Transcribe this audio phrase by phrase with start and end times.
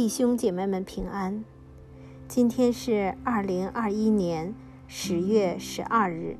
[0.00, 1.44] 弟兄姐妹们平安。
[2.26, 4.54] 今天是二零二一年
[4.86, 6.38] 十月十二日。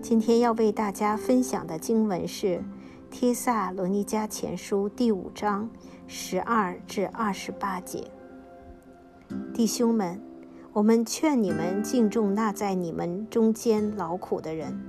[0.00, 2.46] 今天要为大家分享的经文是
[3.10, 5.68] 《帖萨罗尼迦前书》第五章
[6.06, 8.10] 十二至二十八节。
[9.52, 10.18] 弟兄们，
[10.72, 14.80] 我们劝你们敬重那在你们中间劳苦的人，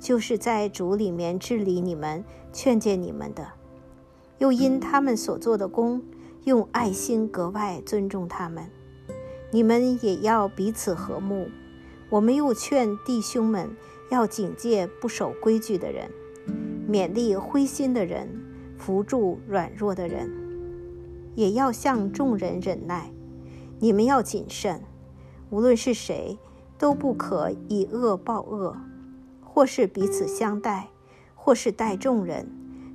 [0.00, 3.46] 就是在主里面治理你们、劝诫你们的。
[4.38, 6.02] 又因他们所做的工，
[6.44, 8.70] 用爱心格外尊重他们。
[9.50, 11.48] 你们也要彼此和睦。
[12.10, 13.70] 我们又劝弟兄们
[14.10, 16.10] 要警戒不守规矩的人，
[16.88, 18.28] 勉励灰心的人，
[18.78, 20.30] 扶助软弱的人，
[21.34, 23.10] 也要向众人忍耐。
[23.80, 24.82] 你们要谨慎，
[25.50, 26.38] 无论是谁，
[26.78, 28.76] 都不可以恶报恶，
[29.42, 30.88] 或是彼此相待，
[31.34, 32.46] 或是待众人。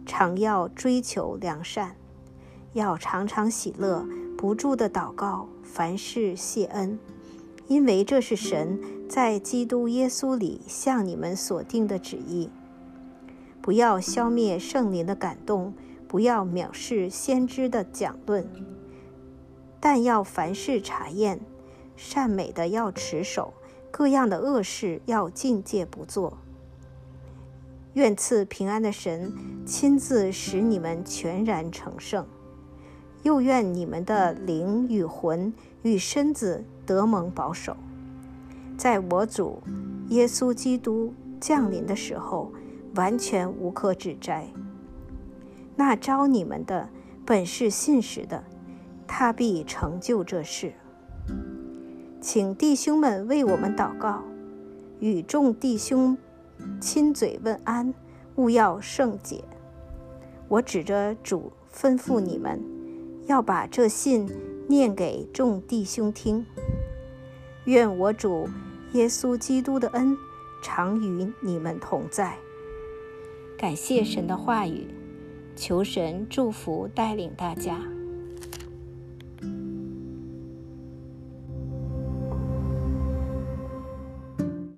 [0.06, 1.96] 常要追求良善，
[2.74, 4.06] 要常常喜乐，
[4.38, 7.00] 不住的祷告，凡事谢恩，
[7.68, 12.50] 因为这是神在基督耶稣里向你们所定的旨意。
[13.62, 15.74] 不要消灭圣灵的感动，
[16.08, 18.48] 不要藐视先知的讲论，
[19.80, 21.40] 但要凡事查验，
[21.96, 23.54] 善美的要持守，
[23.92, 26.38] 各样的恶事要境戒不做。
[27.94, 29.34] 愿赐平安的神
[29.66, 32.26] 亲自使你们全然成圣，
[33.24, 37.76] 又愿你们的灵与魂与身子得蒙保守，
[38.78, 39.62] 在我主
[40.10, 42.52] 耶稣基督降临的时候，
[42.96, 44.48] 完全无可指摘。
[45.76, 46.90] 那招你们的
[47.26, 48.44] 本是信实的，
[49.08, 50.74] 他必成就这事。
[52.22, 54.24] 请弟兄们为我们祷告，
[55.00, 56.18] 与众弟兄。
[56.82, 57.94] 亲嘴问安，
[58.36, 59.46] 勿要圣解。
[60.50, 62.62] 我指着主吩咐你们，
[63.30, 64.28] 要把这信
[64.68, 66.44] 念给众弟兄听。
[67.66, 68.50] 愿我主
[68.94, 70.18] 耶稣基督的恩
[70.64, 72.36] 常与你们同在。
[73.56, 74.88] 感谢神的话语，
[75.56, 77.80] 求神祝福带领大家。